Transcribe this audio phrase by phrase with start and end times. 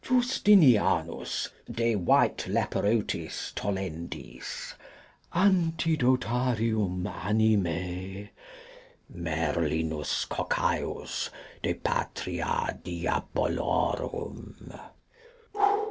[0.03, 4.73] Justinianus de Whiteleperotis tollendis.
[5.31, 8.31] Antidotarium animae.
[9.13, 11.29] Merlinus Coccaius,
[11.61, 14.55] de patria diabolorum.